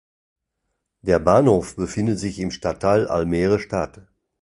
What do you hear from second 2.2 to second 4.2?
im Stadtteil Almere Stad.